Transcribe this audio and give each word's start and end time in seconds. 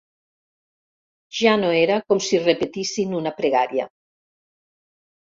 Ja 1.39 1.53
no 1.63 1.69
era 1.79 1.97
com 2.13 2.21
si 2.29 2.39
repetissin 2.45 3.13
una 3.19 3.35
pregària. 3.43 3.87